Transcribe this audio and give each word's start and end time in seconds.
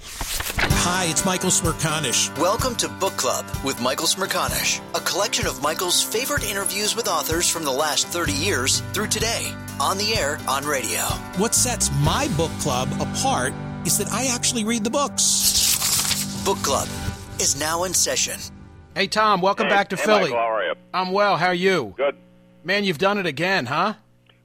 Hi, 0.00 1.06
it's 1.10 1.24
Michael 1.24 1.50
Smerconish. 1.50 2.36
Welcome 2.38 2.74
to 2.76 2.88
Book 2.88 3.16
Club 3.16 3.44
with 3.64 3.80
Michael 3.80 4.06
Smerconish, 4.06 4.80
a 4.94 5.00
collection 5.00 5.46
of 5.46 5.62
Michael's 5.62 6.02
favorite 6.02 6.48
interviews 6.48 6.94
with 6.94 7.08
authors 7.08 7.48
from 7.50 7.64
the 7.64 7.70
last 7.72 8.06
30 8.08 8.32
years 8.32 8.80
through 8.92 9.08
today, 9.08 9.52
on 9.80 9.98
the 9.98 10.14
air, 10.14 10.38
on 10.48 10.64
radio. 10.64 11.00
What 11.36 11.54
sets 11.54 11.90
my 12.00 12.28
book 12.36 12.52
club 12.60 12.88
apart 13.00 13.52
is 13.84 13.98
that 13.98 14.08
I 14.12 14.26
actually 14.26 14.64
read 14.64 14.84
the 14.84 14.90
books. 14.90 16.44
Book 16.44 16.58
Club 16.58 16.88
is 17.40 17.58
now 17.58 17.84
in 17.84 17.92
session. 17.92 18.38
Hey, 18.94 19.06
Tom, 19.06 19.40
welcome 19.40 19.66
Hey, 19.66 19.70
back 19.72 19.88
to 19.90 19.96
hey, 19.96 20.04
Philly. 20.04 20.20
Michael, 20.22 20.36
how 20.38 20.52
are 20.52 20.64
you? 20.64 20.74
I'm 20.94 21.12
well. 21.12 21.36
How 21.36 21.48
are 21.48 21.54
you? 21.54 21.94
Good. 21.96 22.16
Man, 22.64 22.84
you've 22.84 22.98
done 22.98 23.18
it 23.18 23.26
again, 23.26 23.66
huh? 23.66 23.94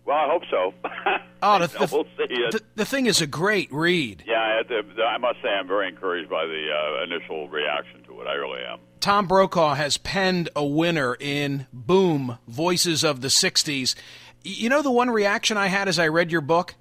Well, 0.05 0.17
I 0.17 0.27
hope 0.29 0.43
so. 0.49 0.73
Oh, 1.43 1.59
the, 1.59 1.67
the, 1.67 1.89
we'll 1.91 2.03
see. 2.05 2.33
It. 2.33 2.51
the, 2.51 2.61
the 2.75 2.85
thing 2.85 3.05
is 3.05 3.21
a 3.21 3.27
great 3.27 3.71
read. 3.71 4.23
yeah, 4.25 4.41
I, 4.41 4.57
had 4.57 4.67
to- 4.69 5.03
I 5.03 5.17
must 5.17 5.41
say 5.41 5.49
I'm 5.49 5.67
very 5.67 5.89
encouraged 5.89 6.29
by 6.29 6.45
the 6.45 6.67
uh, 6.71 7.03
initial 7.03 7.49
reaction 7.49 8.03
to 8.07 8.21
it. 8.21 8.27
I 8.27 8.33
really 8.33 8.61
am. 8.63 8.79
Tom 8.99 9.27
Brokaw 9.27 9.73
has 9.75 9.97
penned 9.97 10.49
a 10.55 10.65
winner 10.65 11.15
in 11.19 11.67
Boom, 11.73 12.37
Voices 12.47 13.03
of 13.03 13.19
the 13.21 13.27
60s. 13.27 13.95
You 14.43 14.69
know 14.69 14.81
the 14.81 14.91
one 14.91 15.09
reaction 15.09 15.57
I 15.57 15.67
had 15.67 15.87
as 15.87 15.99
I 15.99 16.07
read 16.07 16.31
your 16.31 16.41
book? 16.41 16.75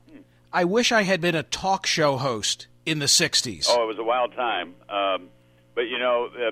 I 0.53 0.65
wish 0.65 0.93
I 0.93 1.03
had 1.03 1.21
been 1.21 1.34
a 1.34 1.43
talk 1.43 1.87
show 1.87 2.17
host 2.17 2.67
in 2.87 2.99
the 2.99 3.06
60s. 3.06 3.67
Oh, 3.69 3.84
it 3.84 3.87
was 3.87 3.99
a 3.99 4.05
wild 4.05 4.34
time. 4.34 4.75
Um, 4.89 5.29
but 5.75 5.83
you 5.83 5.99
know, 5.99 6.27
uh, 6.27 6.50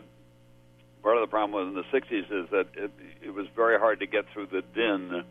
part 1.02 1.16
of 1.16 1.22
the 1.22 1.26
problem 1.26 1.52
was 1.52 1.68
in 1.68 1.74
the 1.74 1.98
'60s 1.98 2.44
is 2.44 2.50
that 2.50 2.66
it, 2.74 2.90
it 3.22 3.30
was 3.34 3.46
very 3.54 3.78
hard 3.78 4.00
to 4.00 4.06
get 4.06 4.24
through 4.32 4.46
the 4.46 4.62
din 4.74 5.24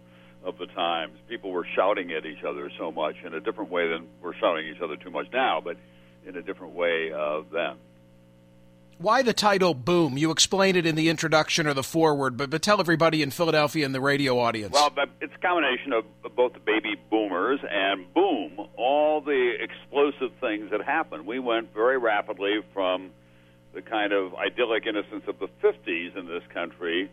of 0.43 0.57
the 0.57 0.67
times. 0.67 1.17
People 1.27 1.51
were 1.51 1.65
shouting 1.75 2.11
at 2.11 2.25
each 2.25 2.43
other 2.43 2.71
so 2.77 2.91
much 2.91 3.15
in 3.25 3.33
a 3.33 3.39
different 3.39 3.69
way 3.69 3.89
than 3.89 4.07
we're 4.21 4.35
shouting 4.35 4.67
at 4.67 4.75
each 4.75 4.81
other 4.81 4.95
too 4.95 5.11
much 5.11 5.27
now, 5.33 5.61
but 5.63 5.77
in 6.25 6.35
a 6.35 6.41
different 6.41 6.73
way 6.73 7.11
uh, 7.11 7.41
then. 7.51 7.75
Why 8.97 9.21
the 9.21 9.33
title 9.33 9.73
Boom? 9.73 10.17
You 10.17 10.29
explained 10.29 10.75
it 10.75 10.85
in 10.85 10.95
the 10.95 11.07
introduction 11.07 11.67
or 11.67 11.73
the 11.73 11.83
foreword, 11.83 12.35
but, 12.35 12.49
but 12.49 12.61
tell 12.61 12.81
everybody 12.81 13.21
in 13.21 13.31
Philadelphia 13.31 13.85
and 13.85 13.95
the 13.95 14.01
radio 14.01 14.37
audience. 14.37 14.73
Well, 14.73 14.93
it's 15.21 15.33
a 15.33 15.37
combination 15.39 15.93
of 15.93 16.03
both 16.35 16.51
the 16.51 16.59
baby 16.59 16.95
boomers 17.09 17.61
and 17.69 18.13
boom, 18.13 18.59
all 18.75 19.21
the 19.21 19.53
explosive 19.61 20.31
things 20.41 20.71
that 20.71 20.81
happened. 20.81 21.25
We 21.25 21.39
went 21.39 21.73
very 21.73 21.97
rapidly 21.97 22.59
from 22.73 23.11
the 23.73 23.81
kind 23.81 24.11
of 24.11 24.35
idyllic 24.35 24.85
innocence 24.85 25.23
of 25.27 25.39
the 25.39 25.47
50s 25.63 26.17
in 26.17 26.27
this 26.27 26.43
country 26.53 27.09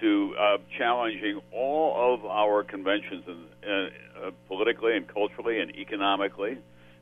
to 0.00 0.34
uh, 0.38 0.58
challenging 0.76 1.40
all 1.52 2.14
of 2.14 2.24
our 2.26 2.62
conventions, 2.62 3.24
uh, 3.26 3.70
uh, 3.70 4.30
politically 4.48 4.96
and 4.96 5.08
culturally 5.08 5.60
and 5.60 5.74
economically, 5.74 6.58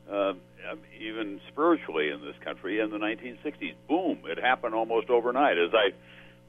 uh, 0.09 0.33
um, 0.71 0.79
even 0.99 1.39
spiritually 1.51 2.09
in 2.09 2.21
this 2.21 2.35
country 2.43 2.79
in 2.79 2.89
the 2.89 2.97
1960s. 2.97 3.75
Boom! 3.87 4.19
It 4.25 4.39
happened 4.41 4.73
almost 4.73 5.09
overnight. 5.09 5.57
As 5.57 5.71
I, 5.73 5.91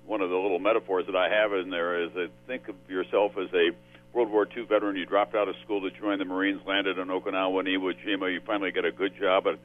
one 0.06 0.20
of 0.20 0.30
the 0.30 0.36
little 0.36 0.58
metaphors 0.58 1.06
that 1.06 1.16
I 1.16 1.28
have 1.28 1.52
in 1.52 1.70
there 1.70 2.04
is 2.04 2.12
that 2.14 2.30
think 2.46 2.68
of 2.68 2.76
yourself 2.88 3.32
as 3.36 3.52
a 3.52 3.70
World 4.14 4.30
War 4.30 4.46
II 4.56 4.64
veteran. 4.64 4.96
You 4.96 5.04
dropped 5.04 5.34
out 5.34 5.48
of 5.48 5.56
school 5.64 5.82
to 5.82 5.90
join 6.00 6.18
the 6.18 6.24
Marines, 6.24 6.62
landed 6.66 6.98
in 6.98 7.08
Okinawa 7.08 7.60
and 7.60 7.68
Iwo 7.68 7.92
Jima. 8.06 8.32
You 8.32 8.40
finally 8.46 8.72
get 8.72 8.86
a 8.86 8.92
good 8.92 9.12
job 9.20 9.46
at, 9.46 9.58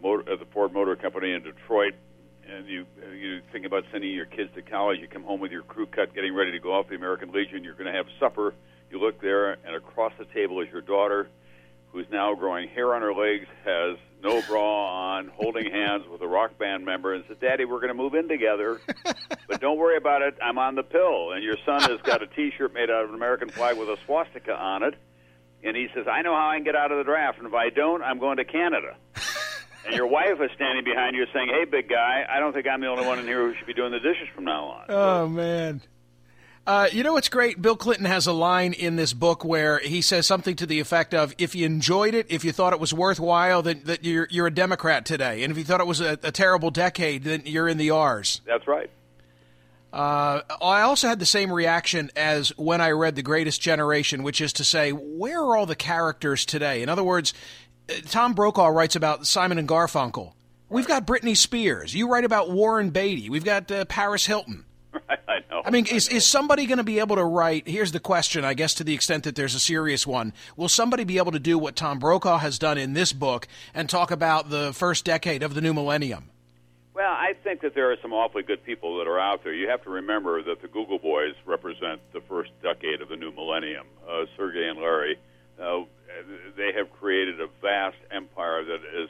motor, 0.00 0.32
at 0.32 0.38
the 0.38 0.44
Ford 0.52 0.72
Motor 0.72 0.94
Company 0.94 1.32
in 1.32 1.42
Detroit 1.42 1.94
and 2.50 2.68
you 2.68 2.86
uh, 3.02 3.10
you 3.10 3.40
think 3.52 3.64
about 3.64 3.84
sending 3.92 4.12
your 4.12 4.26
kids 4.26 4.50
to 4.54 4.62
college, 4.62 5.00
you 5.00 5.08
come 5.08 5.22
home 5.22 5.40
with 5.40 5.52
your 5.52 5.62
crew 5.62 5.86
cut, 5.86 6.14
getting 6.14 6.34
ready 6.34 6.52
to 6.52 6.58
go 6.58 6.72
off 6.74 6.88
the 6.88 6.94
American 6.94 7.30
Legion. 7.32 7.64
You're 7.64 7.74
going 7.74 7.86
to 7.86 7.96
have 7.96 8.06
supper. 8.18 8.54
You 8.90 8.98
look 8.98 9.20
there, 9.20 9.52
and 9.52 9.76
across 9.76 10.12
the 10.18 10.24
table 10.24 10.60
is 10.60 10.68
your 10.72 10.80
daughter, 10.80 11.28
who's 11.92 12.06
now 12.10 12.34
growing 12.34 12.68
hair 12.68 12.94
on 12.94 13.02
her 13.02 13.14
legs, 13.14 13.46
has 13.64 13.96
no 14.20 14.42
bra 14.42 15.16
on, 15.16 15.28
holding 15.34 15.70
hands 15.70 16.04
with 16.10 16.20
a 16.22 16.26
rock 16.26 16.58
band 16.58 16.84
member, 16.84 17.14
and 17.14 17.24
says, 17.28 17.36
"Daddy, 17.40 17.64
we're 17.64 17.80
going 17.80 17.88
to 17.88 17.94
move 17.94 18.14
in 18.14 18.28
together, 18.28 18.80
but 19.48 19.60
don't 19.60 19.78
worry 19.78 19.96
about 19.96 20.22
it. 20.22 20.34
I'm 20.42 20.58
on 20.58 20.74
the 20.74 20.82
pill." 20.82 21.32
And 21.32 21.44
your 21.44 21.56
son 21.64 21.82
has 21.82 22.00
got 22.02 22.22
a 22.22 22.26
T-shirt 22.26 22.74
made 22.74 22.90
out 22.90 23.04
of 23.04 23.10
an 23.10 23.14
American 23.14 23.48
flag 23.48 23.78
with 23.78 23.88
a 23.88 23.96
swastika 24.06 24.54
on 24.54 24.82
it, 24.82 24.94
and 25.62 25.76
he 25.76 25.88
says, 25.94 26.06
"I 26.10 26.22
know 26.22 26.34
how 26.34 26.50
I 26.50 26.56
can 26.56 26.64
get 26.64 26.74
out 26.74 26.90
of 26.90 26.98
the 26.98 27.04
draft, 27.04 27.38
and 27.38 27.46
if 27.46 27.54
I 27.54 27.70
don't, 27.70 28.02
I'm 28.02 28.18
going 28.18 28.38
to 28.38 28.44
Canada." 28.44 28.96
And 29.86 29.94
your 29.94 30.06
wife 30.06 30.40
is 30.40 30.50
standing 30.54 30.84
behind 30.84 31.16
you 31.16 31.26
saying, 31.32 31.48
"Hey, 31.48 31.64
big 31.64 31.88
guy, 31.88 32.24
I 32.28 32.40
don't 32.40 32.52
think 32.52 32.66
I'm 32.66 32.80
the 32.80 32.88
only 32.88 33.06
one 33.06 33.18
in 33.18 33.26
here 33.26 33.46
who 33.46 33.54
should 33.54 33.66
be 33.66 33.74
doing 33.74 33.92
the 33.92 34.00
dishes 34.00 34.28
from 34.34 34.44
now 34.44 34.64
on." 34.64 34.84
Oh 34.88 35.28
man. 35.28 35.82
Uh, 36.66 36.88
you 36.92 37.02
know 37.02 37.14
what's 37.14 37.30
great? 37.30 37.60
Bill 37.60 37.74
Clinton 37.74 38.04
has 38.04 38.26
a 38.26 38.32
line 38.32 38.74
in 38.74 38.96
this 38.96 39.12
book 39.12 39.44
where 39.44 39.78
he 39.78 40.02
says 40.02 40.26
something 40.26 40.54
to 40.56 40.66
the 40.66 40.78
effect 40.78 41.14
of, 41.14 41.34
"If 41.38 41.54
you 41.54 41.66
enjoyed 41.66 42.14
it, 42.14 42.26
if 42.28 42.44
you 42.44 42.52
thought 42.52 42.72
it 42.72 42.80
was 42.80 42.92
worthwhile, 42.92 43.62
then 43.62 43.80
that 43.84 44.04
you're 44.04 44.28
you're 44.30 44.46
a 44.46 44.54
Democrat 44.54 45.04
today, 45.06 45.42
and 45.42 45.50
if 45.50 45.58
you 45.58 45.64
thought 45.64 45.80
it 45.80 45.86
was 45.86 46.00
a, 46.00 46.18
a 46.22 46.30
terrible 46.30 46.70
decade, 46.70 47.24
then 47.24 47.42
you're 47.44 47.68
in 47.68 47.78
the 47.78 47.90
R's." 47.90 48.42
That's 48.46 48.66
right. 48.66 48.90
Uh, 49.92 50.42
I 50.62 50.82
also 50.82 51.08
had 51.08 51.18
the 51.18 51.26
same 51.26 51.52
reaction 51.52 52.10
as 52.14 52.56
when 52.56 52.80
I 52.80 52.90
read 52.90 53.16
The 53.16 53.22
Greatest 53.22 53.60
Generation, 53.60 54.22
which 54.22 54.40
is 54.40 54.52
to 54.54 54.64
say, 54.64 54.92
where 54.92 55.40
are 55.40 55.56
all 55.56 55.66
the 55.66 55.74
characters 55.74 56.44
today? 56.44 56.82
In 56.82 56.88
other 56.88 57.02
words, 57.02 57.34
Tom 58.06 58.34
Brokaw 58.34 58.68
writes 58.68 58.96
about 58.96 59.26
Simon 59.26 59.58
and 59.58 59.68
Garfunkel. 59.68 60.32
We've 60.68 60.86
got 60.86 61.06
Britney 61.06 61.36
Spears. 61.36 61.94
You 61.94 62.08
write 62.08 62.24
about 62.24 62.50
Warren 62.50 62.90
Beatty. 62.90 63.28
We've 63.28 63.44
got 63.44 63.70
uh, 63.70 63.84
Paris 63.86 64.26
Hilton. 64.26 64.64
I 65.08 65.38
know. 65.50 65.62
I 65.64 65.70
mean, 65.70 65.86
is, 65.86 66.08
is 66.08 66.24
somebody 66.24 66.66
going 66.66 66.78
to 66.78 66.84
be 66.84 67.00
able 67.00 67.16
to 67.16 67.24
write? 67.24 67.66
Here's 67.66 67.92
the 67.92 68.00
question, 68.00 68.44
I 68.44 68.54
guess, 68.54 68.74
to 68.74 68.84
the 68.84 68.94
extent 68.94 69.24
that 69.24 69.34
there's 69.34 69.54
a 69.54 69.60
serious 69.60 70.06
one. 70.06 70.32
Will 70.56 70.68
somebody 70.68 71.04
be 71.04 71.18
able 71.18 71.32
to 71.32 71.40
do 71.40 71.58
what 71.58 71.74
Tom 71.74 71.98
Brokaw 71.98 72.38
has 72.38 72.58
done 72.58 72.78
in 72.78 72.92
this 72.92 73.12
book 73.12 73.48
and 73.74 73.88
talk 73.88 74.10
about 74.10 74.50
the 74.50 74.72
first 74.72 75.04
decade 75.04 75.42
of 75.42 75.54
the 75.54 75.60
new 75.60 75.74
millennium? 75.74 76.30
Well, 76.94 77.12
I 77.12 77.34
think 77.42 77.62
that 77.62 77.74
there 77.74 77.90
are 77.90 77.96
some 78.02 78.12
awfully 78.12 78.42
good 78.42 78.62
people 78.64 78.98
that 78.98 79.08
are 79.08 79.18
out 79.18 79.42
there. 79.42 79.54
You 79.54 79.68
have 79.70 79.82
to 79.84 79.90
remember 79.90 80.42
that 80.42 80.60
the 80.60 80.68
Google 80.68 80.98
Boys 80.98 81.34
represent 81.46 82.00
the 82.12 82.20
first 82.20 82.50
decade 82.62 83.00
of 83.00 83.08
the 83.08 83.16
new 83.16 83.32
millennium. 83.32 83.86
Uh, 84.08 84.26
Sergey 84.36 84.68
and 84.68 84.78
Larry, 84.78 85.18
uh, 85.60 85.80
they 86.56 86.72
have 86.76 86.90
created 86.92 87.40
a 87.40 87.48
vast 87.60 87.96
empire 88.10 88.64
that 88.64 89.02
is 89.02 89.08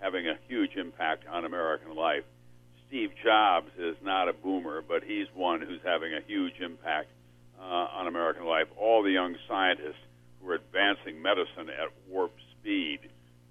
having 0.00 0.26
a 0.26 0.34
huge 0.48 0.76
impact 0.76 1.24
on 1.28 1.44
American 1.44 1.94
life. 1.94 2.24
Steve 2.88 3.10
Jobs 3.22 3.70
is 3.78 3.96
not 4.02 4.28
a 4.28 4.32
boomer, 4.32 4.82
but 4.86 5.02
he's 5.02 5.26
one 5.34 5.60
who's 5.60 5.80
having 5.84 6.12
a 6.12 6.20
huge 6.26 6.60
impact 6.60 7.08
uh, 7.58 7.64
on 7.64 8.06
American 8.06 8.44
life. 8.44 8.66
All 8.76 9.02
the 9.02 9.10
young 9.10 9.36
scientists 9.48 10.02
who 10.40 10.50
are 10.50 10.54
advancing 10.54 11.22
medicine 11.22 11.70
at 11.70 11.88
warp 12.10 12.32
speed, 12.58 13.00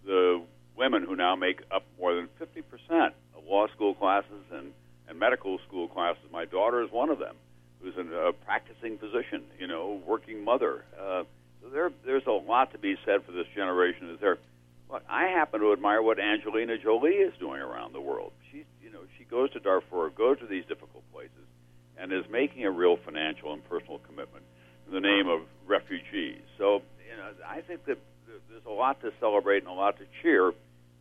the 0.06 0.44
women 0.76 1.04
who 1.04 1.16
now 1.16 1.36
make 1.36 1.62
up 1.72 1.84
more 2.00 2.14
than 2.14 2.28
50% 2.40 3.12
of 3.36 3.44
law 3.48 3.68
school 3.68 3.96
classes 3.96 4.44
and, 4.52 4.72
and 5.08 5.18
medical 5.18 5.58
school 5.68 5.88
classes. 5.88 6.24
My 6.32 6.46
daughter 6.46 6.84
is 6.84 6.92
one 6.92 7.10
of 7.10 7.20
them, 7.20 7.36
who's 7.82 7.96
a 7.98 8.34
practicing 8.46 8.98
physician, 8.98 9.44
you 9.60 9.68
know, 9.68 10.02
working 10.06 10.44
mother. 10.44 10.86
Uh, 11.00 11.24
there, 11.72 11.92
there's 12.06 12.26
a 12.28 12.32
lot 12.32 12.72
to 12.74 12.78
be 12.78 12.96
said 13.06 13.24
for 13.26 13.32
this 13.32 13.48
generation. 13.56 14.10
Is 14.10 14.20
there? 14.20 14.38
Look, 14.90 15.04
I 15.10 15.28
happen 15.28 15.62
to 15.62 15.72
admire 15.72 16.02
what 16.02 16.20
Angelina 16.20 16.78
Jolie 16.78 17.12
is 17.12 17.34
doing 17.40 17.62
around 17.62 17.94
the 17.94 18.02
world. 18.02 18.34
She's, 18.52 18.66
you 18.84 18.92
know, 18.92 19.00
she 19.18 19.24
goes 19.24 19.52
to 19.52 19.60
Darfur, 19.60 20.10
goes 20.10 20.40
to 20.40 20.48
these 20.48 20.66
difficult 20.66 21.04
places, 21.14 21.48
and 21.98 22.12
is 22.12 22.26
making 22.30 22.66
a 22.66 22.72
real 22.72 22.98
financial 22.98 23.54
and 23.54 23.64
personal 23.70 24.00
commitment 24.00 24.44
in 24.88 24.94
the 24.94 25.00
name 25.00 25.28
of 25.28 25.42
refugees. 25.66 26.42
So, 26.58 26.82
you 27.10 27.16
know, 27.16 27.32
I 27.48 27.62
think 27.62 27.86
that 27.86 27.98
there's 28.50 28.66
a 28.66 28.70
lot 28.70 29.02
to 29.02 29.12
celebrate 29.20 29.60
and 29.60 29.68
a 29.68 29.74
lot 29.74 29.98
to 30.00 30.06
cheer. 30.22 30.52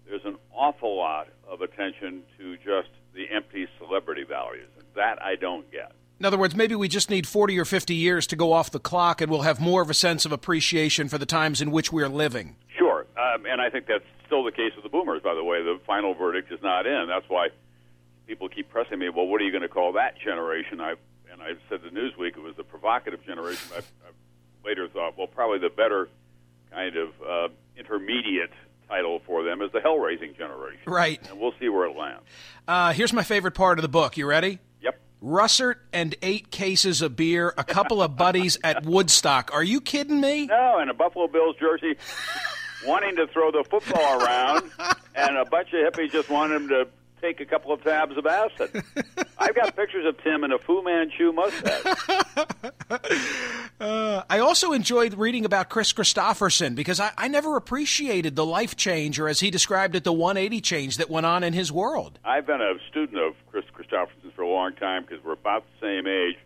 There's 0.06 0.24
an 0.24 0.36
awful 0.52 0.96
lot 0.96 1.28
of 1.48 1.60
attention 1.60 2.22
to 2.38 2.56
just 2.58 2.90
the 3.14 3.28
empty 3.34 3.66
celebrity 3.78 4.24
values. 4.24 4.68
And 4.78 4.86
that 4.94 5.20
I 5.22 5.34
don't 5.34 5.70
get. 5.70 5.92
In 6.20 6.26
other 6.26 6.36
words, 6.36 6.54
maybe 6.54 6.74
we 6.74 6.86
just 6.86 7.08
need 7.08 7.26
40 7.26 7.58
or 7.58 7.64
50 7.64 7.94
years 7.94 8.26
to 8.26 8.36
go 8.36 8.52
off 8.52 8.70
the 8.70 8.78
clock 8.78 9.22
and 9.22 9.30
we'll 9.30 9.40
have 9.40 9.58
more 9.58 9.80
of 9.80 9.88
a 9.88 9.94
sense 9.94 10.26
of 10.26 10.32
appreciation 10.32 11.08
for 11.08 11.16
the 11.16 11.24
times 11.24 11.62
in 11.62 11.70
which 11.70 11.90
we're 11.90 12.10
living. 12.10 12.56
Sure. 12.76 13.06
Um, 13.16 13.46
and 13.46 13.58
I 13.58 13.70
think 13.70 13.86
that's 13.86 14.04
still 14.26 14.44
the 14.44 14.52
case 14.52 14.72
with 14.76 14.84
the 14.84 14.90
boomers, 14.90 15.22
by 15.22 15.34
the 15.34 15.42
way. 15.42 15.62
The 15.62 15.80
final 15.86 16.12
verdict 16.12 16.52
is 16.52 16.60
not 16.62 16.86
in. 16.86 17.06
That's 17.08 17.24
why 17.28 17.48
people 18.26 18.50
keep 18.50 18.68
pressing 18.68 18.98
me, 18.98 19.08
well, 19.08 19.26
what 19.26 19.40
are 19.40 19.44
you 19.44 19.50
going 19.50 19.62
to 19.62 19.68
call 19.68 19.94
that 19.94 20.18
generation? 20.22 20.78
I 20.78 20.94
And 21.32 21.40
I 21.40 21.52
said 21.70 21.82
to 21.84 21.88
Newsweek 21.88 22.36
it 22.36 22.42
was 22.42 22.54
the 22.54 22.64
provocative 22.64 23.24
generation. 23.24 23.70
I, 23.74 23.78
I 23.78 24.10
later 24.62 24.88
thought, 24.88 25.16
well, 25.16 25.26
probably 25.26 25.58
the 25.58 25.70
better 25.70 26.10
kind 26.70 26.96
of 26.96 27.08
uh, 27.26 27.48
intermediate 27.78 28.50
title 28.88 29.22
for 29.24 29.42
them 29.42 29.62
is 29.62 29.72
the 29.72 29.80
hell 29.80 29.96
raising 29.96 30.34
generation. 30.34 30.82
Right. 30.86 31.18
And 31.30 31.40
we'll 31.40 31.54
see 31.58 31.70
where 31.70 31.86
it 31.86 31.96
lands. 31.96 32.24
Uh, 32.68 32.92
here's 32.92 33.14
my 33.14 33.22
favorite 33.22 33.54
part 33.54 33.78
of 33.78 33.82
the 33.82 33.88
book. 33.88 34.18
You 34.18 34.26
ready? 34.26 34.58
Russert 35.22 35.76
and 35.92 36.14
eight 36.22 36.50
cases 36.50 37.02
of 37.02 37.16
beer, 37.16 37.52
a 37.58 37.64
couple 37.64 38.02
of 38.02 38.16
buddies 38.16 38.58
at 38.64 38.84
Woodstock. 38.84 39.50
Are 39.52 39.62
you 39.62 39.80
kidding 39.80 40.20
me? 40.20 40.46
No, 40.46 40.78
and 40.78 40.90
a 40.90 40.94
Buffalo 40.94 41.26
Bills 41.28 41.56
jersey 41.60 41.96
wanting 42.86 43.16
to 43.16 43.26
throw 43.26 43.50
the 43.50 43.64
football 43.64 44.20
around, 44.20 44.70
and 45.14 45.36
a 45.36 45.44
bunch 45.44 45.72
of 45.72 45.92
hippies 45.92 46.10
just 46.10 46.30
wanted 46.30 46.56
him 46.56 46.68
to 46.68 46.88
take 47.20 47.40
a 47.40 47.44
couple 47.44 47.72
of 47.72 47.82
tabs 47.82 48.16
of 48.16 48.26
acid. 48.26 48.82
I've 49.38 49.54
got 49.54 49.76
pictures 49.76 50.06
of 50.06 50.22
Tim 50.22 50.42
in 50.44 50.52
a 50.52 50.58
Fu 50.58 50.82
Manchu 50.82 51.32
mustache. 51.32 52.08
Uh, 53.80 54.22
I 54.28 54.40
also 54.40 54.72
enjoyed 54.72 55.14
reading 55.14 55.46
about 55.46 55.70
Chris 55.70 55.92
Kristofferson 55.94 56.74
because 56.74 57.00
I, 57.00 57.12
I, 57.16 57.28
never 57.28 57.56
appreciated 57.56 58.36
the 58.36 58.44
life 58.44 58.76
change, 58.76 59.18
or 59.18 59.26
as 59.26 59.40
he 59.40 59.50
described 59.50 59.96
it, 59.96 60.04
the 60.04 60.12
180 60.12 60.60
change 60.60 60.96
that 60.98 61.08
went 61.08 61.24
on 61.24 61.42
in 61.42 61.54
his 61.54 61.72
world. 61.72 62.18
I've 62.22 62.46
been 62.46 62.60
a 62.60 62.74
student 62.90 63.18
of 63.18 63.34
Chris 63.50 63.64
Kristofferson 63.74 64.19
for 64.40 64.44
a 64.44 64.48
long 64.48 64.72
time 64.72 65.04
because 65.06 65.22
we're 65.22 65.32
about 65.32 65.64
the 65.66 65.86
same 65.86 66.06
age. 66.06 66.38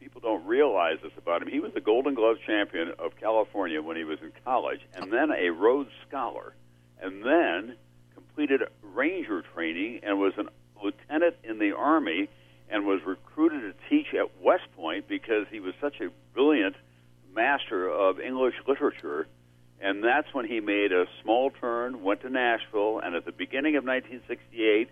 People 0.00 0.22
don't 0.22 0.46
realize 0.46 0.96
this 1.02 1.12
about 1.18 1.42
him. 1.42 1.48
He 1.48 1.60
was 1.60 1.70
the 1.74 1.82
Golden 1.82 2.14
Glove 2.14 2.38
champion 2.46 2.94
of 2.98 3.14
California 3.20 3.82
when 3.82 3.94
he 3.94 4.04
was 4.04 4.18
in 4.22 4.32
college, 4.42 4.80
and 4.94 5.12
then 5.12 5.30
a 5.30 5.50
Rhodes 5.50 5.90
Scholar, 6.08 6.54
and 6.98 7.22
then 7.22 7.76
completed 8.14 8.62
ranger 8.82 9.42
training 9.52 10.00
and 10.02 10.18
was 10.18 10.32
a 10.38 10.44
lieutenant 10.82 11.36
in 11.44 11.58
the 11.58 11.72
Army 11.72 12.30
and 12.70 12.86
was 12.86 13.02
recruited 13.04 13.60
to 13.60 13.88
teach 13.90 14.14
at 14.14 14.40
West 14.40 14.64
Point 14.74 15.06
because 15.06 15.44
he 15.50 15.60
was 15.60 15.74
such 15.78 16.00
a 16.00 16.08
brilliant 16.32 16.76
master 17.34 17.86
of 17.86 18.18
English 18.18 18.54
literature. 18.66 19.26
And 19.78 20.02
that's 20.02 20.32
when 20.32 20.46
he 20.46 20.60
made 20.60 20.90
a 20.90 21.04
small 21.22 21.50
turn, 21.50 22.02
went 22.02 22.22
to 22.22 22.30
Nashville, 22.30 22.98
and 22.98 23.14
at 23.14 23.26
the 23.26 23.32
beginning 23.32 23.76
of 23.76 23.84
1968, 23.84 24.88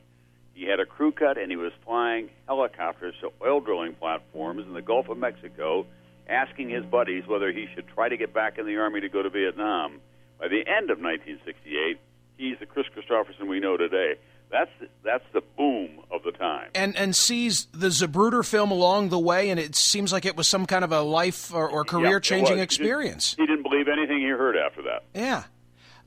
he 0.55 0.65
had 0.67 0.81
a 0.81 0.87
crew 0.87 1.13
cut 1.13 1.37
and 1.37 1.51
he 1.51 1.57
was 1.57 1.73
flying 1.85 2.31
helicopters 2.47 3.15
to 3.21 3.33
oil 3.43 3.61
drilling 3.61 3.95
platforms 3.95 4.65
in 4.67 4.73
the 4.73 4.83
Gulf 4.83 5.09
of 5.09 5.19
Mexico, 5.19 5.87
asking 6.29 6.71
his 6.71 6.85
buddies 6.85 7.27
whether 7.27 7.53
he 7.53 7.67
should 7.75 7.87
try 7.89 8.09
to 8.09 8.17
get 8.17 8.33
back 8.33 8.59
in 8.59 8.67
the 8.67 8.77
Army 8.77 9.01
to 9.01 9.09
go 9.09 9.23
to 9.23 9.31
Vietnam. 9.31 10.01
By 10.39 10.49
the 10.49 10.61
end 10.61 10.91
of 10.91 10.99
1968, 11.01 11.99
he's 12.37 12.59
the 12.59 12.67
Chris 12.67 12.87
Kristofferson 12.97 13.49
we 13.49 13.61
know 13.61 13.77
today. 13.77 14.15
That's 14.51 14.71
the, 14.79 14.89
that's 15.03 15.25
the 15.33 15.41
boom 15.57 16.01
of 16.13 16.23
the 16.23 16.31
time. 16.31 16.71
And 16.75 16.97
and 16.97 17.17
sees 17.17 17.67
the 17.73 17.89
Zapruder 17.89 18.47
film 18.47 18.71
along 18.71 19.09
the 19.09 19.19
way, 19.19 19.51
and 19.51 19.59
it 19.59 19.75
seems 19.75 20.13
like 20.13 20.25
it 20.25 20.37
was 20.37 20.47
some 20.47 20.67
kind 20.67 20.85
of 20.85 20.93
a 20.93 21.01
life 21.01 21.53
or, 21.53 21.69
or 21.69 21.85
career 21.85 22.21
changing 22.21 22.61
experience. 22.61 23.35
He 23.35 23.47
didn't, 23.47 23.49
he 23.49 23.57
didn't 23.57 23.71
believe 23.71 23.89
anything 23.89 24.19
he 24.19 24.29
heard 24.29 24.57
after 24.57 24.83
that. 24.83 25.05
Yeah. 25.15 25.45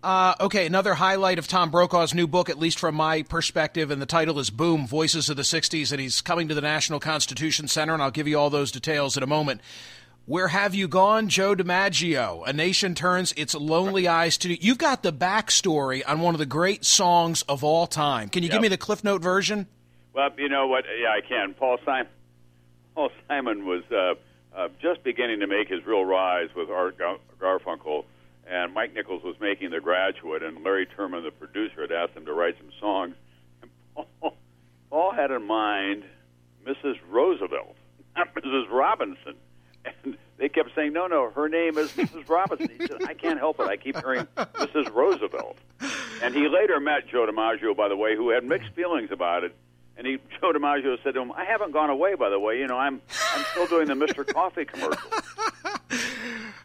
Uh, 0.04 0.36
okay, 0.40 0.66
another 0.66 0.94
highlight 0.94 1.40
of 1.40 1.48
Tom 1.48 1.72
Brokaw's 1.72 2.14
new 2.14 2.28
book, 2.28 2.50
at 2.50 2.60
least 2.60 2.80
from 2.80 2.96
my 2.96 3.24
perspective, 3.24 3.90
and 3.92 4.02
the 4.02 4.06
title 4.06 4.40
is 4.40 4.50
Boom 4.50 4.88
Voices 4.88 5.28
of 5.30 5.36
the 5.38 5.42
60s, 5.44 5.92
and 5.92 6.00
he's 6.00 6.22
coming 6.22 6.48
to 6.48 6.54
the 6.54 6.62
National 6.62 7.00
Constitution 7.00 7.68
Center, 7.68 7.94
and 7.94 8.02
I'll 8.02 8.12
give 8.12 8.28
you 8.28 8.38
all 8.38 8.50
those 8.50 8.72
details 8.72 9.18
in 9.18 9.24
a 9.24 9.28
moment. 9.28 9.60
Where 10.26 10.50
have 10.50 10.76
you 10.76 10.88
gone, 10.88 11.30
Joe 11.30 11.56
DiMaggio? 11.56 12.48
A 12.48 12.54
nation 12.54 12.94
turns 12.96 13.32
its 13.34 13.56
lonely 13.56 14.08
eyes 14.08 14.38
to 14.40 14.50
you. 14.50 14.58
You've 14.60 14.78
got 14.78 15.02
the 15.02 15.12
backstory 15.14 16.04
on 16.08 16.20
one 16.20 16.36
of 16.36 16.40
the 16.40 16.46
great 16.46 16.86
songs 16.86 17.42
of 17.44 17.64
all 17.64 17.88
time. 17.88 18.30
Can 18.30 18.44
you 18.44 18.48
Yep. 18.50 18.54
give 18.56 18.62
me 18.62 18.68
the 18.68 18.78
Cliff 18.78 19.04
Note 19.04 19.22
version? 19.22 19.68
Well, 20.14 20.30
you 20.38 20.50
know 20.50 20.68
what? 20.68 20.86
Yeah, 21.02 21.10
I 21.10 21.22
can. 21.22 21.54
Paul 21.54 21.78
Simon. 21.86 22.08
Paul 22.94 23.10
Simon 23.28 23.66
was 23.66 23.84
uh, 23.92 24.16
uh, 24.56 24.68
just 24.82 25.04
beginning 25.04 25.40
to 25.40 25.48
make 25.48 25.70
his 25.70 25.86
real 25.86 26.04
rise 26.04 26.50
with 26.56 26.70
Art 26.70 26.98
Gar- 26.98 27.20
Garfunkel, 27.40 28.04
and 28.50 28.74
Mike 28.74 28.94
Nichols 28.94 29.24
was 29.24 29.36
making 29.40 29.72
The 29.72 29.80
Graduate, 29.80 30.44
and 30.44 30.64
Larry 30.64 30.86
Turman, 30.86 31.24
the 31.24 31.32
producer, 31.32 31.82
had 31.82 31.92
asked 31.92 32.14
him 32.14 32.26
to 32.26 32.34
write 32.34 32.56
some 32.58 32.72
songs. 32.80 33.16
And 33.62 33.72
Paul, 33.96 34.38
Paul 34.90 35.12
had 35.12 35.32
in 35.32 35.46
mind 35.46 36.04
Mrs. 36.66 36.96
Roosevelt, 37.10 37.76
not 38.16 38.34
Mrs. 38.36 38.70
Robinson. 38.70 39.36
And 40.04 40.18
they 40.38 40.50
kept 40.50 40.70
saying, 40.76 40.94
no, 40.94 41.08
no, 41.08 41.30
her 41.32 41.48
name 41.50 41.78
is 41.78 41.92
Mrs. 41.92 42.28
Robinson. 42.30 42.70
He 42.78 42.88
said, 42.88 43.04
I 43.06 43.14
can't 43.14 43.40
help 43.40 43.60
it. 43.60 43.68
I 43.68 43.78
keep 43.78 43.98
hearing 43.98 44.28
Mrs. 44.36 44.94
Roosevelt. 44.94 45.58
And 46.22 46.36
he 46.36 46.48
later 46.48 46.80
met 46.80 47.08
Joe 47.08 47.28
DiMaggio, 47.30 47.76
by 47.76 47.88
the 47.88 47.96
way, 47.96 48.16
who 48.16 48.30
had 48.30 48.44
mixed 48.44 48.72
feelings 48.72 49.10
about 49.12 49.44
it. 49.44 49.56
And 49.98 50.06
he, 50.06 50.18
Joe 50.42 50.52
DiMaggio 50.54 51.02
said 51.04 51.14
to 51.14 51.22
him, 51.22 51.32
I 51.32 51.46
haven't 51.46 51.72
gone 51.72 51.90
away, 51.90 52.16
by 52.16 52.30
the 52.30 52.40
way. 52.40 52.60
You 52.60 52.68
know, 52.68 52.78
I'm, 52.78 53.02
I'm 53.34 53.46
still 53.52 53.68
doing 53.68 53.88
the 53.88 53.94
Mr. 53.94 54.26
Coffee 54.26 54.66
commercial. 54.66 55.10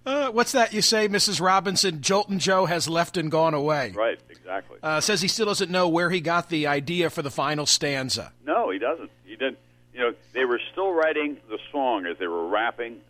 Uh, 0.05 0.31
what's 0.31 0.53
that 0.53 0.73
you 0.73 0.83
say, 0.83 1.09
Mrs. 1.09 1.41
Robinson? 1.41 2.01
Joltin' 2.01 2.39
Joe 2.39 2.67
has 2.67 2.89
left 2.89 3.17
and 3.17 3.31
gone 3.31 3.55
away. 3.55 3.93
Right, 3.95 4.19
exactly. 4.29 4.79
Uh, 4.83 5.01
says 5.01 5.23
he 5.23 5.29
still 5.29 5.47
doesn't 5.47 5.71
know 5.71 5.89
where 5.89 6.11
he 6.11 6.21
got 6.21 6.49
the 6.49 6.67
idea 6.67 7.09
for 7.11 7.23
the 7.23 7.31
final 7.31 7.67
stanza. 7.67 8.33
No, 8.45 8.71
he 8.71 8.79
doesn't. 8.79 9.11
He 9.25 9.37
didn't. 9.37 9.59
You 9.95 10.01
know, 10.01 10.15
they 10.33 10.45
were 10.45 10.61
still 10.73 10.93
writing 10.93 11.37
the 11.49 11.59
song 11.71 12.07
as 12.07 12.19
they 12.19 12.27
were 12.27 12.49
movie. 12.49 13.01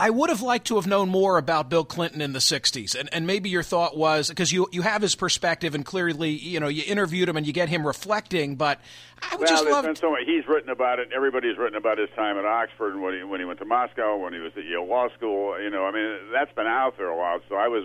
I 0.00 0.08
would 0.08 0.30
have 0.30 0.40
liked 0.40 0.68
to 0.68 0.76
have 0.76 0.86
known 0.86 1.10
more 1.10 1.36
about 1.36 1.68
Bill 1.68 1.84
Clinton 1.84 2.22
in 2.22 2.32
the 2.32 2.38
'60s, 2.38 2.98
and, 2.98 3.12
and 3.12 3.26
maybe 3.26 3.50
your 3.50 3.62
thought 3.62 3.98
was 3.98 4.30
because 4.30 4.50
you 4.50 4.66
you 4.72 4.80
have 4.80 5.02
his 5.02 5.14
perspective, 5.14 5.74
and 5.74 5.84
clearly, 5.84 6.30
you 6.30 6.58
know, 6.58 6.68
you 6.68 6.82
interviewed 6.86 7.28
him 7.28 7.36
and 7.36 7.46
you 7.46 7.52
get 7.52 7.68
him 7.68 7.86
reflecting. 7.86 8.56
But 8.56 8.80
I 9.20 9.36
would 9.36 9.40
Well, 9.40 9.48
just 9.48 9.64
love 9.66 9.84
been 9.84 9.96
so 9.96 10.12
much. 10.12 10.22
He's 10.24 10.46
written 10.48 10.70
about 10.70 11.00
it. 11.00 11.10
Everybody's 11.14 11.58
written 11.58 11.76
about 11.76 11.98
his 11.98 12.08
time 12.16 12.38
at 12.38 12.46
Oxford 12.46 12.94
and 12.94 13.02
when 13.02 13.14
he, 13.14 13.24
when 13.24 13.40
he 13.40 13.44
went 13.44 13.58
to 13.58 13.66
Moscow, 13.66 14.16
when 14.16 14.32
he 14.32 14.38
was 14.38 14.52
at 14.56 14.64
Yale 14.64 14.86
Law 14.86 15.08
School. 15.10 15.60
You 15.60 15.68
know, 15.68 15.84
I 15.84 15.92
mean, 15.92 16.32
that's 16.32 16.52
been 16.54 16.66
out 16.66 16.96
there 16.96 17.08
a 17.08 17.16
while. 17.16 17.40
So 17.50 17.56
I 17.56 17.68
was 17.68 17.84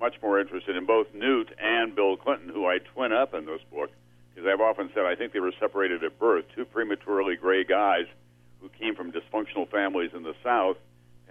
much 0.00 0.16
more 0.20 0.40
interested 0.40 0.76
in 0.76 0.86
both 0.86 1.06
Newt 1.14 1.52
and 1.62 1.94
Bill 1.94 2.16
Clinton, 2.16 2.48
who 2.48 2.66
I 2.66 2.78
twin 2.78 3.12
up 3.12 3.32
in 3.32 3.46
this 3.46 3.60
book, 3.70 3.90
because 4.34 4.48
I've 4.52 4.60
often 4.60 4.90
said 4.92 5.04
I 5.04 5.14
think 5.14 5.32
they 5.32 5.40
were 5.40 5.54
separated 5.60 6.02
at 6.02 6.18
birth, 6.18 6.46
two 6.56 6.64
prematurely 6.64 7.36
gray 7.36 7.62
guys 7.62 8.06
who 8.60 8.68
came 8.70 8.96
from 8.96 9.12
dysfunctional 9.12 9.70
families 9.70 10.10
in 10.14 10.24
the 10.24 10.34
South 10.42 10.78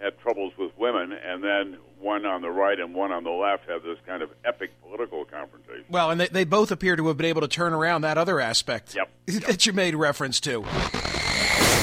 had 0.04 0.18
troubles 0.18 0.52
with 0.58 0.70
women, 0.76 1.12
and 1.12 1.42
then 1.42 1.78
one 1.98 2.26
on 2.26 2.42
the 2.42 2.50
right 2.50 2.78
and 2.78 2.94
one 2.94 3.10
on 3.10 3.24
the 3.24 3.30
left 3.30 3.68
have 3.68 3.82
this 3.82 3.96
kind 4.06 4.22
of 4.22 4.30
epic 4.44 4.70
political 4.82 5.24
confrontation. 5.24 5.84
Well, 5.88 6.10
and 6.10 6.20
they, 6.20 6.28
they 6.28 6.44
both 6.44 6.70
appear 6.70 6.94
to 6.96 7.08
have 7.08 7.16
been 7.16 7.26
able 7.26 7.40
to 7.40 7.48
turn 7.48 7.72
around 7.72 8.02
that 8.02 8.18
other 8.18 8.38
aspect 8.38 8.94
Yep. 8.94 9.10
that 9.46 9.64
you 9.64 9.72
made 9.72 9.94
reference 9.94 10.40
to. 10.40 10.62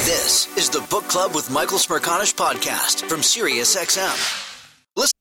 This 0.05 0.55
is 0.57 0.69
the 0.69 0.85
Book 0.89 1.05
Club 1.05 1.33
with 1.33 1.49
Michael 1.51 1.77
Smerconish 1.79 2.35
podcast 2.35 3.07
from 3.09 3.21
SiriusXM. 3.21 4.47
Listen. 4.95 5.13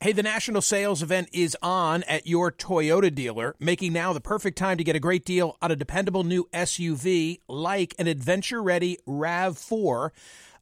Hey, 0.00 0.12
the 0.12 0.22
national 0.22 0.62
sales 0.62 1.02
event 1.02 1.28
is 1.32 1.56
on 1.62 2.02
at 2.04 2.26
your 2.26 2.50
Toyota 2.52 3.12
dealer, 3.12 3.54
making 3.60 3.92
now 3.92 4.12
the 4.12 4.20
perfect 4.20 4.58
time 4.58 4.76
to 4.78 4.84
get 4.84 4.96
a 4.96 5.00
great 5.00 5.24
deal 5.24 5.56
on 5.62 5.70
a 5.70 5.76
dependable 5.76 6.24
new 6.24 6.48
SUV 6.52 7.38
like 7.48 7.94
an 7.98 8.06
adventure 8.06 8.62
ready 8.62 8.98
RAV4. 9.08 10.10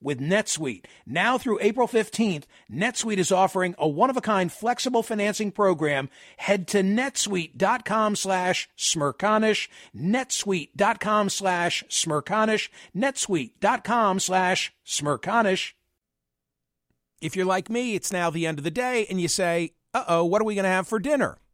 with 0.00 0.20
NetSuite. 0.20 0.84
Now 1.06 1.38
through 1.38 1.58
April 1.60 1.88
15th, 1.88 2.44
NetSuite 2.72 3.18
is 3.18 3.32
offering 3.32 3.74
a 3.78 3.88
one-of-a-kind 3.88 4.52
flexible 4.52 5.02
financing 5.02 5.50
program. 5.50 6.08
Head 6.36 6.68
to 6.68 6.82
netsuite.com 6.82 8.16
slash 8.16 8.68
smerconish, 8.76 9.68
netsuite.com 9.94 11.28
slash 11.28 11.84
smerconish, 11.88 12.68
netsuite.com 12.94 14.20
slash 14.20 14.72
smerconish. 14.86 15.72
If 17.20 17.34
you're 17.34 17.46
like 17.46 17.68
me, 17.68 17.94
it's 17.94 18.12
now 18.12 18.30
the 18.30 18.46
end 18.46 18.58
of 18.58 18.64
the 18.64 18.70
day 18.70 19.06
and 19.10 19.20
you 19.20 19.28
say, 19.28 19.72
uh-oh, 19.94 20.24
what 20.24 20.40
are 20.40 20.44
we 20.44 20.54
going 20.54 20.64
to 20.64 20.70
have 20.70 20.86
for 20.86 20.98
dinner? 20.98 21.38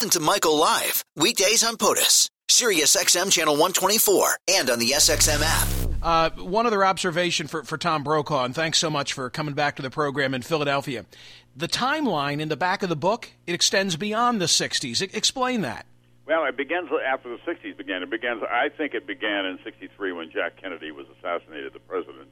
Listen 0.00 0.20
to 0.20 0.24
Michael 0.24 0.56
live 0.56 1.02
weekdays 1.16 1.64
on 1.64 1.76
POTUS, 1.76 2.30
Sirius 2.48 2.94
XM 2.94 3.32
channel 3.32 3.54
124, 3.54 4.36
and 4.46 4.70
on 4.70 4.78
the 4.78 4.90
SXM 4.90 5.42
app. 5.42 5.68
Uh, 6.00 6.30
one 6.40 6.66
other 6.66 6.84
observation 6.84 7.48
for, 7.48 7.64
for 7.64 7.76
Tom 7.76 8.04
Brokaw, 8.04 8.44
and 8.44 8.54
thanks 8.54 8.78
so 8.78 8.90
much 8.90 9.12
for 9.12 9.28
coming 9.28 9.54
back 9.54 9.74
to 9.74 9.82
the 9.82 9.90
program 9.90 10.34
in 10.34 10.42
Philadelphia. 10.42 11.04
The 11.56 11.66
timeline 11.66 12.40
in 12.40 12.48
the 12.48 12.56
back 12.56 12.84
of 12.84 12.90
the 12.90 12.94
book, 12.94 13.30
it 13.44 13.54
extends 13.54 13.96
beyond 13.96 14.40
the 14.40 14.44
60s. 14.44 15.02
I- 15.02 15.16
explain 15.16 15.62
that. 15.62 15.84
Well, 16.26 16.44
it 16.44 16.56
begins 16.56 16.90
after 17.04 17.30
the 17.30 17.38
60s 17.38 17.76
began. 17.76 18.04
It 18.04 18.10
begins, 18.10 18.40
I 18.48 18.68
think 18.68 18.94
it 18.94 19.04
began 19.04 19.46
in 19.46 19.58
63 19.64 20.12
when 20.12 20.30
Jack 20.30 20.62
Kennedy 20.62 20.92
was 20.92 21.06
assassinated, 21.18 21.72
the 21.72 21.80
president. 21.80 22.28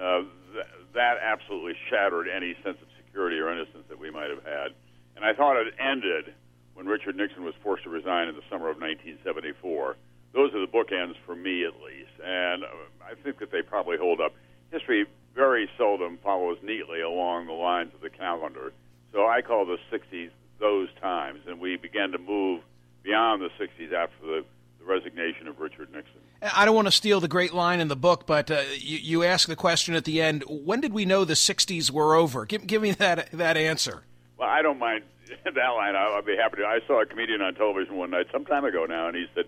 Uh, 0.00 0.22
th- 0.54 0.64
that 0.94 1.18
absolutely 1.22 1.74
shattered 1.90 2.26
any 2.34 2.54
sense 2.64 2.78
of 2.80 2.88
security 3.04 3.36
or 3.36 3.52
innocence 3.52 3.84
that 3.90 3.98
we 3.98 4.10
might 4.10 4.30
have 4.30 4.44
had. 4.44 4.68
And 5.14 5.26
I 5.26 5.34
thought 5.34 5.58
it 5.58 5.74
ended 5.78 6.32
when 6.82 6.90
Richard 6.90 7.14
Nixon 7.14 7.44
was 7.44 7.54
forced 7.62 7.84
to 7.84 7.90
resign 7.90 8.26
in 8.26 8.34
the 8.34 8.42
summer 8.50 8.68
of 8.68 8.80
1974. 8.80 9.96
Those 10.34 10.52
are 10.52 10.60
the 10.60 10.66
bookends 10.66 11.14
for 11.24 11.36
me, 11.36 11.64
at 11.64 11.74
least. 11.74 12.10
And 12.24 12.64
uh, 12.64 12.68
I 13.04 13.14
think 13.22 13.38
that 13.38 13.52
they 13.52 13.62
probably 13.62 13.98
hold 13.98 14.20
up. 14.20 14.32
History 14.72 15.06
very 15.32 15.70
seldom 15.78 16.18
follows 16.24 16.58
neatly 16.60 17.00
along 17.00 17.46
the 17.46 17.52
lines 17.52 17.94
of 17.94 18.00
the 18.00 18.10
calendar. 18.10 18.72
So 19.12 19.28
I 19.28 19.42
call 19.42 19.64
the 19.64 19.78
60s 19.92 20.30
those 20.58 20.88
times, 21.00 21.42
and 21.46 21.60
we 21.60 21.76
began 21.76 22.10
to 22.12 22.18
move 22.18 22.62
beyond 23.04 23.42
the 23.42 23.50
60s 23.64 23.92
after 23.92 24.26
the, 24.26 24.44
the 24.80 24.84
resignation 24.84 25.46
of 25.46 25.60
Richard 25.60 25.92
Nixon. 25.92 26.20
I 26.40 26.64
don't 26.64 26.74
want 26.74 26.88
to 26.88 26.92
steal 26.92 27.20
the 27.20 27.28
great 27.28 27.54
line 27.54 27.78
in 27.78 27.86
the 27.86 27.96
book, 27.96 28.26
but 28.26 28.50
uh, 28.50 28.62
you, 28.76 28.98
you 28.98 29.22
ask 29.22 29.46
the 29.46 29.54
question 29.54 29.94
at 29.94 30.04
the 30.04 30.20
end 30.20 30.42
when 30.48 30.80
did 30.80 30.92
we 30.92 31.04
know 31.04 31.24
the 31.24 31.34
60s 31.34 31.92
were 31.92 32.16
over? 32.16 32.44
Give, 32.44 32.66
give 32.66 32.82
me 32.82 32.90
that, 32.92 33.30
that 33.30 33.56
answer. 33.56 34.02
Well, 34.42 34.50
I 34.50 34.60
don't 34.60 34.80
mind 34.80 35.04
that 35.44 35.68
line. 35.68 35.94
I'll, 35.94 36.14
I'll 36.14 36.22
be 36.22 36.36
happy 36.36 36.56
to. 36.56 36.64
I 36.64 36.80
saw 36.88 37.00
a 37.00 37.06
comedian 37.06 37.40
on 37.42 37.54
television 37.54 37.94
one 37.96 38.10
night, 38.10 38.26
some 38.32 38.44
time 38.44 38.64
ago 38.64 38.86
now, 38.86 39.06
and 39.06 39.16
he 39.16 39.26
said, 39.36 39.44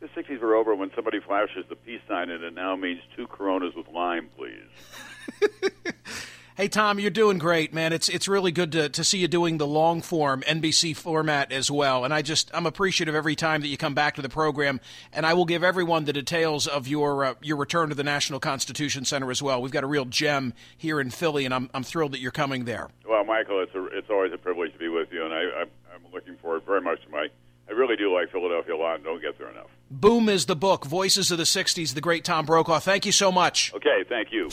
the 0.00 0.06
60s 0.18 0.40
were 0.40 0.54
over 0.54 0.74
when 0.74 0.90
somebody 0.94 1.20
flashes 1.20 1.66
the 1.68 1.76
peace 1.76 2.00
sign 2.08 2.30
and 2.30 2.42
it 2.42 2.54
now 2.54 2.74
means 2.74 3.02
two 3.14 3.26
Coronas 3.26 3.74
with 3.74 3.86
lime, 3.88 4.30
please. 4.34 5.52
Hey 6.60 6.68
Tom, 6.68 7.00
you're 7.00 7.10
doing 7.10 7.38
great, 7.38 7.72
man. 7.72 7.94
It's 7.94 8.10
it's 8.10 8.28
really 8.28 8.52
good 8.52 8.72
to, 8.72 8.90
to 8.90 9.02
see 9.02 9.16
you 9.16 9.28
doing 9.28 9.56
the 9.56 9.66
long 9.66 10.02
form 10.02 10.42
NBC 10.42 10.94
format 10.94 11.52
as 11.52 11.70
well. 11.70 12.04
And 12.04 12.12
I 12.12 12.20
just 12.20 12.50
I'm 12.52 12.66
appreciative 12.66 13.14
every 13.14 13.34
time 13.34 13.62
that 13.62 13.68
you 13.68 13.78
come 13.78 13.94
back 13.94 14.16
to 14.16 14.22
the 14.22 14.28
program. 14.28 14.78
And 15.10 15.24
I 15.24 15.32
will 15.32 15.46
give 15.46 15.64
everyone 15.64 16.04
the 16.04 16.12
details 16.12 16.66
of 16.66 16.86
your 16.86 17.24
uh, 17.24 17.34
your 17.40 17.56
return 17.56 17.88
to 17.88 17.94
the 17.94 18.04
National 18.04 18.40
Constitution 18.40 19.06
Center 19.06 19.30
as 19.30 19.40
well. 19.40 19.62
We've 19.62 19.72
got 19.72 19.84
a 19.84 19.86
real 19.86 20.04
gem 20.04 20.52
here 20.76 21.00
in 21.00 21.08
Philly, 21.08 21.46
and 21.46 21.54
I'm 21.54 21.70
I'm 21.72 21.82
thrilled 21.82 22.12
that 22.12 22.20
you're 22.20 22.30
coming 22.30 22.66
there. 22.66 22.90
Well, 23.30 23.38
Michael, 23.38 23.62
it's 23.62 23.74
a, 23.74 23.86
it's 23.96 24.10
always 24.10 24.32
a 24.32 24.38
privilege 24.38 24.72
to 24.72 24.78
be 24.78 24.88
with 24.88 25.12
you, 25.12 25.24
and 25.24 25.32
I, 25.32 25.38
I 25.38 25.64
I'm 25.94 26.12
looking 26.12 26.36
forward 26.36 26.62
very 26.64 26.80
much 26.80 27.02
to 27.04 27.10
my. 27.10 27.28
I 27.68 27.72
really 27.72 27.94
do 27.94 28.12
like 28.12 28.32
Philadelphia 28.32 28.74
a 28.74 28.76
lot, 28.76 28.96
and 28.96 29.04
don't 29.04 29.22
get 29.22 29.38
there 29.38 29.48
enough. 29.48 29.68
Boom 29.90 30.28
is 30.28 30.46
the 30.46 30.56
book. 30.56 30.84
Voices 30.84 31.30
of 31.30 31.38
the 31.38 31.44
'60s. 31.44 31.94
The 31.94 32.00
great 32.00 32.24
Tom 32.24 32.44
Brokaw. 32.44 32.80
Thank 32.80 33.06
you 33.06 33.12
so 33.12 33.30
much. 33.30 33.72
Okay, 33.74 34.04
thank 34.08 34.32
you. 34.32 34.48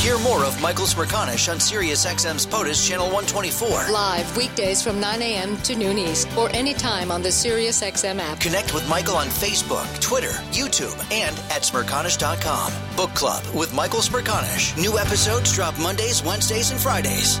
Hear 0.00 0.18
more 0.18 0.44
of 0.44 0.60
Michael 0.60 0.84
Smerconish 0.84 1.50
on 1.50 1.56
SiriusXM's 1.56 2.46
POTUS 2.46 2.86
Channel 2.86 3.06
124. 3.06 3.90
Live 3.90 4.36
weekdays 4.36 4.82
from 4.82 5.00
9 5.00 5.22
a.m. 5.22 5.56
to 5.58 5.74
noon 5.74 5.98
East 5.98 6.28
or 6.36 6.50
anytime 6.50 7.10
on 7.10 7.22
the 7.22 7.30
SiriusXM 7.30 8.18
app. 8.18 8.38
Connect 8.38 8.74
with 8.74 8.86
Michael 8.88 9.16
on 9.16 9.28
Facebook, 9.28 9.88
Twitter, 10.00 10.32
YouTube, 10.52 10.94
and 11.10 11.34
at 11.50 11.62
Smerconish.com. 11.62 12.72
Book 12.96 13.14
Club 13.14 13.42
with 13.54 13.72
Michael 13.74 14.00
Smerconish. 14.00 14.76
New 14.78 14.98
episodes 14.98 15.54
drop 15.54 15.78
Mondays, 15.78 16.22
Wednesdays, 16.22 16.70
and 16.70 16.78
Fridays. 16.78 17.40